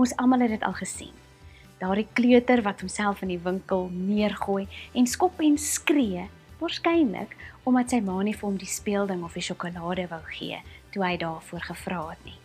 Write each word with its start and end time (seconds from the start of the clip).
Ons 0.00 0.14
almal 0.16 0.46
het 0.46 0.54
dit 0.54 0.62
al 0.64 0.72
gesien. 0.78 1.16
Daardie 1.80 2.06
kleuter 2.16 2.62
wat 2.64 2.80
homself 2.80 3.20
in 3.20 3.34
die 3.34 3.42
winkel 3.44 3.90
neergooi 3.92 4.64
en 4.96 5.06
skop 5.06 5.40
en 5.44 5.58
skree, 5.60 6.22
waarskynlik 6.60 7.34
omdat 7.68 7.92
sy 7.92 7.98
ma 8.04 8.14
nie 8.24 8.32
vir 8.32 8.46
hom 8.46 8.56
die 8.60 8.68
speelding 8.68 9.26
of 9.26 9.36
die 9.36 9.44
sjokolade 9.44 10.06
wou 10.08 10.22
gee 10.38 10.62
toe 10.94 11.04
hy 11.04 11.12
daarvoor 11.20 11.66
gevra 11.68 12.00
het 12.14 12.24
nie. 12.24 12.38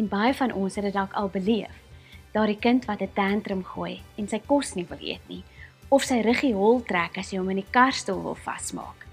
En 0.00 0.08
baie 0.08 0.32
van 0.40 0.54
ons 0.56 0.80
het 0.80 0.86
dit 0.88 0.96
dalk 0.96 1.12
al 1.12 1.28
beleef. 1.34 1.74
Daardie 2.32 2.56
kind 2.56 2.88
wat 2.88 3.02
'n 3.02 3.12
tantrum 3.14 3.64
gooi 3.64 4.00
en 4.16 4.28
sy 4.28 4.40
kos 4.46 4.74
nie 4.74 4.86
wil 4.88 4.98
eet 5.00 5.28
nie, 5.28 5.44
of 5.90 6.04
sy 6.04 6.22
ruggie 6.22 6.54
hol 6.54 6.80
trek 6.80 7.18
as 7.18 7.32
jy 7.32 7.38
hom 7.38 7.50
in 7.50 7.60
die 7.60 7.72
karstoel 7.72 8.22
wil 8.22 8.34
vasmaak. 8.34 9.06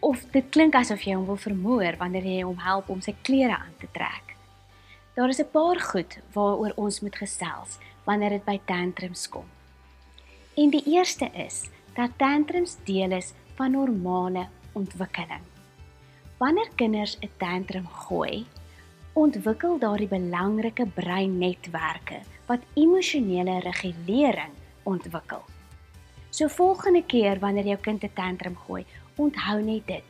Of 0.00 0.30
dit 0.32 0.50
klink 0.50 0.74
asof 0.74 1.02
jy 1.06 1.14
hom 1.14 1.26
wil 1.26 1.36
vermoor 1.36 1.96
wanneer 1.96 2.24
jy 2.24 2.42
hom 2.42 2.58
help 2.58 2.90
om 2.90 3.00
sy 3.00 3.14
klere 3.22 3.56
aan 3.56 3.76
te 3.78 3.88
trek. 3.92 4.29
Daar 5.14 5.28
is 5.28 5.40
'n 5.40 5.50
paar 5.50 5.80
goed 5.80 6.18
waaroor 6.32 6.72
ons 6.76 7.00
moet 7.00 7.16
gesels 7.16 7.78
wanneer 8.04 8.30
dit 8.30 8.44
by 8.44 8.60
tantrums 8.64 9.28
kom. 9.28 9.44
En 10.56 10.70
die 10.70 10.84
eerste 10.86 11.30
is 11.32 11.68
dat 11.94 12.10
tantrums 12.16 12.76
deel 12.84 13.10
is 13.10 13.32
van 13.54 13.70
normale 13.70 14.48
ontwikkeling. 14.72 15.42
Wanneer 16.38 16.70
kinders 16.74 17.18
'n 17.20 17.30
tantrum 17.36 17.86
gooi, 17.86 18.46
ontwikkel 19.12 19.78
daardie 19.78 20.08
belangrike 20.08 20.86
breinnetwerke 20.86 22.20
wat 22.46 22.60
emosionele 22.74 23.60
regulering 23.60 24.52
ontwikkel. 24.82 25.42
So 26.30 26.48
volgende 26.48 27.02
keer 27.04 27.38
wanneer 27.38 27.66
jou 27.66 27.80
kind 27.80 28.02
'n 28.04 28.12
tantrum 28.14 28.56
gooi, 28.56 28.86
onthou 29.16 29.62
net 29.62 29.86
dit. 29.86 30.04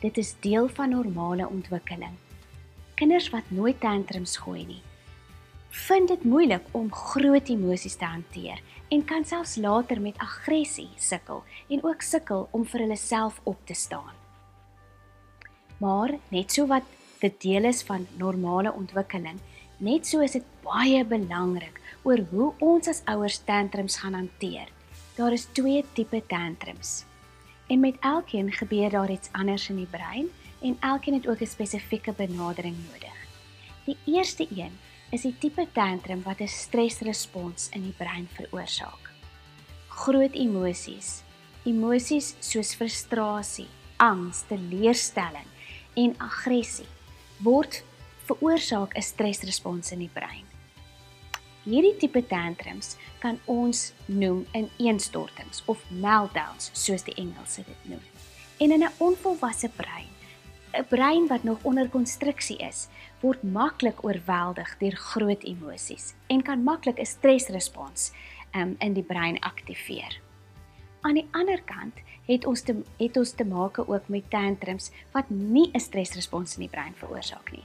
Dit 0.00 0.16
is 0.16 0.36
deel 0.40 0.68
van 0.68 0.90
normale 0.90 1.48
ontwikkeling. 1.48 2.16
Kinders 2.94 3.30
wat 3.34 3.50
nooit 3.50 3.80
tantrums 3.80 4.36
gooi 4.36 4.64
nie, 4.66 4.82
vind 5.74 6.08
dit 6.08 6.24
moeilik 6.24 6.66
om 6.78 6.92
groot 6.94 7.48
emosies 7.50 7.96
te 7.98 8.06
hanteer 8.06 8.60
en 8.94 9.02
kan 9.04 9.24
selfs 9.26 9.56
later 9.58 9.98
met 10.00 10.18
aggressie 10.22 10.90
sukkel 11.02 11.42
en 11.68 11.82
ook 11.82 12.04
sukkel 12.06 12.46
om 12.54 12.66
vir 12.70 12.84
hulle 12.84 12.98
self 13.00 13.40
op 13.50 13.58
te 13.66 13.74
staan. 13.74 14.14
Maar 15.82 16.14
net 16.30 16.54
so 16.54 16.68
wat 16.70 16.86
dit 17.20 17.40
deel 17.42 17.66
is 17.72 17.82
van 17.82 18.06
normale 18.20 18.72
ontwikkeling, 18.72 19.40
net 19.82 20.06
so 20.06 20.22
is 20.22 20.36
dit 20.38 20.46
baie 20.62 21.02
belangrik 21.04 21.80
oor 22.04 22.22
hoe 22.30 22.52
ons 22.62 22.88
as 22.88 23.02
ouers 23.10 23.40
tantrums 23.48 23.98
gaan 24.04 24.14
hanteer. 24.14 24.70
Daar 25.18 25.34
is 25.34 25.48
twee 25.56 25.82
tipe 25.94 26.22
tantrums. 26.30 27.02
En 27.66 27.80
met 27.80 27.98
elkeen 28.00 28.52
gebeur 28.52 28.90
daar 28.90 29.10
iets 29.10 29.32
anders 29.32 29.68
in 29.72 29.82
die 29.82 29.90
brein 29.90 30.30
en 30.64 30.76
elkeen 30.80 31.14
het 31.14 31.28
ook 31.28 31.40
'n 31.40 31.54
spesifieke 31.56 32.12
benadering 32.12 32.76
nodig. 32.90 33.16
Die 33.84 33.96
eerste 34.04 34.46
een 34.50 34.78
is 35.10 35.22
die 35.22 35.38
tipe 35.38 35.66
tantrum 35.72 36.22
wat 36.22 36.40
'n 36.40 36.48
stresrespons 36.48 37.68
in 37.68 37.82
die 37.82 37.96
brein 37.96 38.28
veroorsaak. 38.32 39.12
Groot 39.88 40.34
emosies, 40.34 41.22
emosies 41.62 42.34
soos 42.38 42.74
frustrasie, 42.74 43.68
angs, 43.96 44.42
teleurstelling 44.48 45.46
en 45.94 46.14
aggressie 46.18 46.88
word 47.36 47.84
veroorsaak 48.24 48.96
'n 48.96 49.02
stresrespons 49.02 49.92
in 49.92 49.98
die 49.98 50.12
brein. 50.12 50.44
Hierdie 51.64 51.96
tipe 51.96 52.26
tantrums 52.26 52.96
kan 53.18 53.38
ons 53.44 53.92
noem 54.06 54.46
ineenstortings 54.52 55.62
of 55.64 55.84
meltdowns 55.88 56.70
soos 56.72 57.02
die 57.02 57.14
Engelse 57.14 57.64
dit 57.64 57.84
noem. 57.88 58.02
En 58.56 58.70
in 58.70 58.82
'n 58.82 58.92
onvolwasse 58.98 59.68
brein, 59.68 60.08
'n 60.74 60.86
brein 60.88 61.26
wat 61.26 61.42
nog 61.42 61.58
onder 61.62 61.88
konstruksie 61.88 62.56
is, 62.58 62.88
word 63.20 63.42
maklik 63.42 64.04
oorweldig 64.04 64.76
deur 64.78 64.96
groot 64.96 65.42
emosies 65.42 66.14
en 66.26 66.42
kan 66.42 66.62
maklik 66.62 66.98
'n 66.98 67.06
stresrespons 67.06 68.12
um, 68.52 68.74
in 68.78 68.92
die 68.92 69.02
brein 69.02 69.40
aktiveer. 69.40 70.20
Aan 71.00 71.14
die 71.14 71.28
ander 71.30 71.62
kant 71.62 71.94
het 72.26 72.46
ons 72.46 72.62
te 72.62 72.74
het 72.98 73.16
ons 73.16 73.32
te 73.32 73.44
maak 73.44 73.78
ook 73.78 74.08
met 74.08 74.30
tantrums 74.30 74.90
wat 75.12 75.30
nie 75.30 75.70
'n 75.72 75.80
stresrespons 75.80 76.56
in 76.56 76.66
die 76.66 76.74
brein 76.76 76.94
veroorsaak 76.94 77.52
nie. 77.52 77.64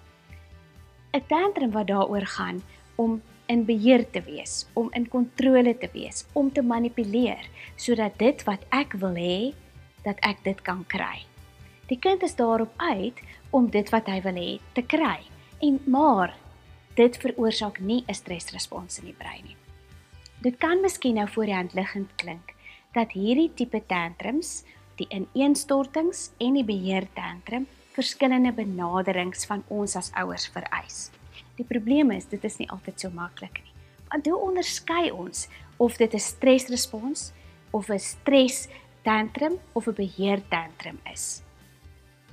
'n 1.14 1.26
Tantrum 1.28 1.72
wat 1.72 1.88
daaroor 1.88 2.26
gaan 2.26 2.62
om 2.96 3.22
in 3.46 3.66
beheer 3.66 4.10
te 4.10 4.22
wees, 4.22 4.68
om 4.74 4.90
in 4.94 5.08
kontrole 5.08 5.78
te 5.78 5.90
wees, 5.94 6.26
om 6.34 6.52
te 6.52 6.62
manipuleer 6.62 7.50
sodat 7.76 8.18
dit 8.20 8.44
wat 8.44 8.66
ek 8.70 8.94
wil 8.94 9.16
hê, 9.16 9.54
dat 10.04 10.20
ek 10.20 10.44
dit 10.44 10.62
kan 10.62 10.86
kry. 10.88 11.26
Die 11.90 11.98
kind 11.98 12.22
is 12.24 12.36
daarop 12.38 12.74
uit 12.78 13.18
om 13.50 13.70
dit 13.70 13.90
wat 13.90 14.06
hy 14.06 14.20
wil 14.22 14.38
hê 14.38 14.60
te 14.78 14.84
kry. 14.86 15.26
En 15.66 15.80
maar 15.90 16.36
dit 16.96 17.18
veroorsaak 17.18 17.80
nie 17.80 18.04
'n 18.08 18.14
stresrespons 18.14 19.00
in 19.00 19.06
die 19.06 19.18
brein 19.18 19.44
nie. 19.44 19.58
Dit 20.42 20.58
kan 20.58 20.82
miskien 20.82 21.16
nou 21.16 21.28
voor 21.28 21.46
die 21.46 21.56
hand 21.56 21.74
liggend 21.74 22.16
klink 22.16 22.54
dat 22.94 23.12
hierdie 23.12 23.52
tipe 23.54 23.82
tantrums, 23.88 24.64
die 24.96 25.08
ineenstortings 25.10 26.32
en 26.38 26.54
die 26.54 26.64
beheer 26.64 27.08
tantrum 27.14 27.68
verskillende 27.92 28.52
benaderings 28.52 29.46
van 29.46 29.64
ons 29.68 29.96
as 29.96 30.12
ouers 30.14 30.48
vereis. 30.48 31.10
Die 31.58 31.66
probleem 31.66 32.12
is 32.12 32.26
dit 32.26 32.44
is 32.44 32.58
nie 32.58 32.70
altyd 32.70 33.00
so 33.00 33.10
maklik 33.10 33.62
nie. 33.64 33.74
Want 34.10 34.26
hoe 34.26 34.38
onderskei 34.38 35.12
ons 35.12 35.48
of 35.78 35.98
dit 35.98 36.14
'n 36.14 36.20
stresrespons 36.20 37.32
of 37.72 37.90
'n 37.90 38.00
stres 38.00 38.68
tantrum 39.04 39.60
of 39.74 39.88
'n 39.88 39.94
beheer 39.94 40.42
tantrum 40.50 41.00
is? 41.12 41.49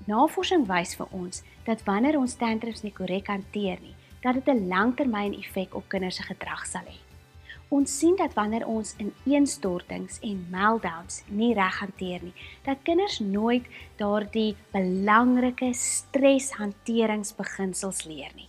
Navorsing 0.05 0.67
wys 0.69 0.93
vir 0.95 1.07
ons 1.11 1.43
dat 1.65 1.83
wanneer 1.89 2.19
ons 2.19 2.37
tantrums 2.37 2.83
nie 2.85 2.93
korrek 2.93 3.27
hanteer 3.33 3.81
nie, 3.81 3.95
dat 4.23 4.35
dit 4.35 4.49
'n 4.49 4.69
langtermyn 4.69 5.35
effek 5.35 5.75
op 5.75 5.89
kinders 5.89 6.17
se 6.17 6.23
gedrag 6.23 6.67
sal 6.67 6.85
hê. 6.85 6.99
Ons 7.69 7.99
sien 7.99 8.17
dat 8.17 8.35
wanneer 8.35 8.67
ons 8.67 8.95
in 9.03 9.15
eenstortings 9.25 10.19
en 10.23 10.47
meltdowns 10.51 11.23
nie 11.27 11.55
reg 11.55 11.81
hanteer 11.81 12.23
nie, 12.23 12.35
dat 12.63 12.83
kinders 12.83 13.19
nooit 13.19 13.65
daardie 13.99 14.57
belangrike 14.73 15.75
streshanteringsbeginsels 15.75 18.05
leer 18.05 18.31
nie. 18.37 18.49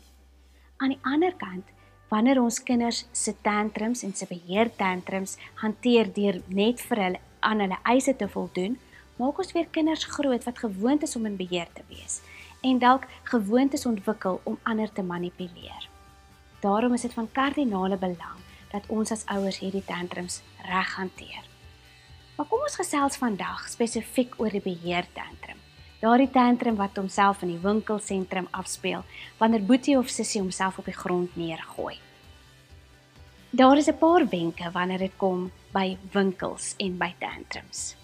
Aan 0.78 0.90
die 0.90 1.00
ander 1.02 1.34
kant, 1.34 1.66
wanneer 2.10 2.42
ons 2.42 2.64
kinders 2.64 3.06
se 3.12 3.34
tantrums 3.42 4.04
en 4.04 4.14
se 4.14 4.26
beheer 4.30 4.70
tantrums 4.78 5.38
hanteer 5.64 6.14
deur 6.14 6.42
net 6.48 6.82
vir 6.82 6.98
hulle 6.98 7.20
aan 7.40 7.60
hulle 7.60 7.78
eise 7.84 8.16
te 8.16 8.28
voldoen, 8.28 8.78
maak 9.18 9.38
ons 9.38 9.52
weer 9.52 9.68
kinders 9.72 10.06
groot 10.06 10.44
wat 10.44 10.60
gewoond 10.60 11.04
is 11.04 11.16
om 11.16 11.26
in 11.26 11.38
beheer 11.38 11.68
te 11.74 11.84
wees 11.90 12.22
en 12.62 12.80
dalk 12.80 13.06
gewoontes 13.24 13.86
ontwikkel 13.86 14.42
om 14.44 14.60
ander 14.64 14.92
te 14.94 15.04
manipuleer. 15.04 15.90
Daarom 16.60 16.94
is 16.94 17.02
dit 17.02 17.14
van 17.14 17.32
kardinale 17.32 17.98
belang 17.98 18.42
dat 18.72 18.88
ons 18.88 19.12
as 19.12 19.26
ouers 19.26 19.60
hierdie 19.62 19.86
tantrums 19.86 20.42
reg 20.66 20.96
hanteer. 20.96 21.46
Maar 22.38 22.46
kom 22.50 22.62
ons 22.62 22.78
gesels 22.78 23.18
vandag 23.18 23.70
spesifiek 23.70 24.36
oor 24.42 24.54
die 24.54 24.62
beheer 24.62 25.08
tantrum. 25.14 25.62
Daardie 26.02 26.30
tantrum 26.30 26.76
wat 26.78 26.98
homself 26.98 27.42
in 27.42 27.56
die 27.56 27.62
winkelsentrum 27.62 28.50
afspeel 28.52 29.06
wanneer 29.40 29.66
Boetie 29.66 29.98
of 29.98 30.12
Sissie 30.14 30.42
homself 30.42 30.78
op 30.78 30.86
die 30.86 30.98
grond 30.98 31.36
neergooi. 31.36 31.98
Daar 33.50 33.78
is 33.78 33.88
'n 33.90 33.98
paar 33.98 34.28
wenke 34.30 34.72
wanneer 34.72 34.98
dit 34.98 35.18
kom 35.18 35.52
by 35.74 35.98
winkels 36.12 36.76
en 36.78 36.98
by 36.98 37.14
tantrums. 37.20 37.96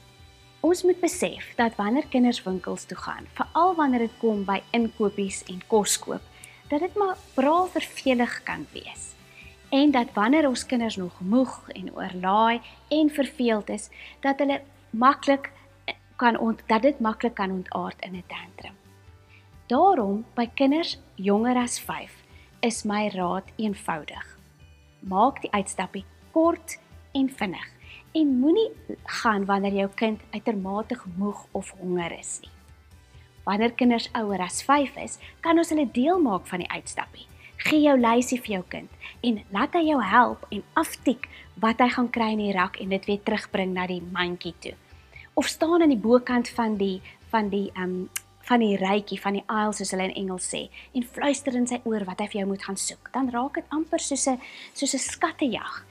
Ons 0.63 0.83
moet 0.87 0.99
besef 1.03 1.49
dat 1.59 1.75
wanneer 1.75 2.05
kinders 2.07 2.39
winkels 2.43 2.85
toe 2.87 2.97
gaan, 2.97 3.25
veral 3.35 3.73
wanneer 3.75 4.05
dit 4.05 4.13
kom 4.21 4.45
by 4.47 4.61
inkopies 4.71 5.41
en 5.51 5.59
kos 5.67 5.97
koop, 5.99 6.23
dat 6.71 6.79
dit 6.79 6.95
maar 6.95 7.19
braaf 7.35 7.73
vervelig 7.75 8.37
kan 8.47 8.63
wees. 8.71 9.09
En 9.75 9.91
dat 9.91 10.13
wanneer 10.15 10.47
ons 10.47 10.63
kinders 10.65 10.95
nog 10.95 11.19
moeg 11.19 11.57
en 11.75 11.91
oorlaai 11.91 12.61
en 12.95 13.11
verveeld 13.11 13.73
is, 13.75 13.89
dat 14.23 14.39
hulle 14.39 14.61
maklik 14.89 15.51
kan 16.15 16.39
ont 16.39 16.63
dat 16.71 16.87
dit 16.87 16.99
maklik 16.99 17.35
kan 17.35 17.51
ontaard 17.51 17.99
in 17.99 18.15
'n 18.15 18.23
tantrum. 18.31 18.75
Daarom 19.67 20.25
by 20.35 20.47
kinders 20.47 20.99
jonger 21.15 21.57
as 21.57 21.79
5 21.79 22.11
is 22.59 22.83
my 22.83 23.09
raad 23.09 23.43
eenvoudig. 23.55 24.37
Maak 24.99 25.41
die 25.41 25.51
uitstappie 25.51 26.05
kort 26.31 26.79
en 27.11 27.29
vinnig 27.29 27.73
en 28.13 28.39
moenie 28.39 28.69
gaan 29.21 29.45
wanneer 29.45 29.73
jou 29.73 29.89
kind 29.95 30.21
uitermate 30.31 30.97
moeg 31.17 31.45
of 31.51 31.73
honger 31.79 32.13
is 32.19 32.39
nie. 32.41 32.51
Wanneer 33.43 33.73
kinders 33.75 34.09
ouer 34.13 34.41
as 34.41 34.61
5 34.63 34.97
is, 35.03 35.17
kan 35.41 35.57
ons 35.57 35.69
hulle 35.73 35.89
deel 35.91 36.19
maak 36.19 36.47
van 36.47 36.63
die 36.63 36.71
uitstappie. 36.71 37.27
Gee 37.57 37.81
jou 37.83 37.97
lysie 37.99 38.39
vir 38.39 38.57
jou 38.57 38.63
kind 38.69 38.89
en 39.21 39.41
laat 39.55 39.73
hy 39.73 39.87
jou 39.87 39.99
help 40.03 40.45
en 40.51 40.63
aftik 40.79 41.29
wat 41.63 41.79
hy 41.79 41.89
gaan 41.89 42.09
kry 42.11 42.31
in 42.33 42.41
die 42.43 42.55
rak 42.55 42.79
en 42.79 42.89
dit 42.89 43.05
weer 43.07 43.21
terugbring 43.23 43.73
na 43.73 43.87
die 43.87 44.01
mandjie 44.01 44.55
toe 44.59 44.75
of 45.33 45.47
staan 45.47 45.81
aan 45.81 45.93
die 45.93 45.97
bokant 45.97 46.49
van 46.49 46.77
die 46.77 47.01
van 47.29 47.49
die 47.49 47.71
um, 47.79 48.09
van 48.43 48.59
die 48.59 48.75
rytjie 48.77 49.19
van 49.21 49.37
die 49.37 49.45
aisle 49.47 49.77
soos 49.79 49.93
hulle 49.95 50.09
in 50.09 50.17
Engels 50.25 50.49
sê 50.51 50.65
en 50.93 51.05
fluister 51.15 51.55
in 51.55 51.67
sy 51.69 51.79
oor 51.89 52.03
wat 52.09 52.19
hy 52.21 52.27
vir 52.33 52.41
jou 52.41 52.49
moet 52.51 52.65
gaan 52.67 52.77
soek. 52.77 53.09
Dan 53.15 53.31
raak 53.31 53.55
dit 53.59 53.75
amper 53.77 54.03
soos 54.03 54.27
'n 54.27 54.39
soos 54.73 54.93
'n 54.93 54.99
skattejag. 54.99 55.85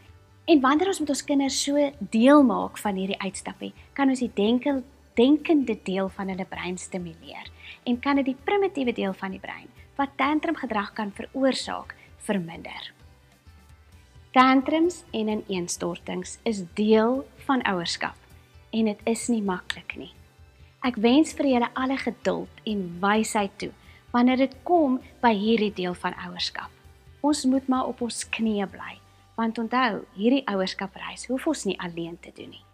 En 0.50 0.60
wanneer 0.60 0.90
ons 0.90 0.98
met 1.00 1.12
ons 1.14 1.24
kinders 1.24 1.58
so 1.64 1.90
deel 2.10 2.42
maak 2.42 2.78
van 2.82 2.96
hierdie 2.98 3.20
uitstappie, 3.22 3.70
kan 3.94 4.10
ons 4.10 4.22
die 4.24 4.32
denke 4.34 4.80
denkende 5.14 5.76
deel 5.84 6.08
van 6.08 6.30
hulle 6.32 6.46
brein 6.48 6.78
stimuleer 6.80 7.50
en 7.84 7.98
kan 8.00 8.16
dit 8.16 8.30
die 8.30 8.38
primitiewe 8.46 8.94
deel 8.96 9.12
van 9.12 9.34
die 9.34 9.42
brein 9.42 9.68
wat 9.98 10.16
tantrum 10.16 10.56
gedrag 10.56 10.94
kan 10.96 11.12
veroorsaak 11.12 11.92
verminder. 12.24 12.88
Tantrums 14.32 15.02
en 15.12 15.28
ineenstortings 15.28 16.38
is 16.48 16.62
deel 16.74 17.20
van 17.44 17.60
ouerskap 17.68 18.16
en 18.72 18.88
dit 18.88 19.04
is 19.12 19.26
nie 19.28 19.42
maklik 19.44 19.92
nie. 20.00 20.10
Ek 20.82 20.96
wens 20.96 21.36
vir 21.36 21.50
julle 21.52 21.68
alle 21.76 21.98
geduld 22.00 22.64
en 22.66 22.86
wysheid 23.04 23.52
toe 23.60 23.70
wanneer 24.16 24.40
dit 24.40 24.56
kom 24.64 24.96
by 25.20 25.34
hierdie 25.36 25.74
deel 25.76 25.94
van 26.00 26.16
ouerskap. 26.24 26.72
Ons 27.20 27.44
moet 27.44 27.68
maar 27.68 27.92
op 27.92 28.00
ons 28.02 28.24
knieë 28.32 28.66
bly, 28.72 28.96
want 29.37 29.58
onthou, 29.58 30.02
hierdie 30.19 30.44
ouerskapreis 30.50 31.26
hoef 31.31 31.46
ons 31.46 31.64
nie 31.69 31.79
alleen 31.81 32.19
te 32.20 32.32
doen 32.37 32.50
nie. 32.52 32.64